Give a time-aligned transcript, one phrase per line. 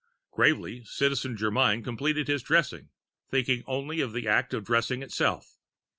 [0.31, 2.89] Gravely, Citizen Germyn completed his dressing,
[3.29, 5.57] thinking only of the act of dressing itself.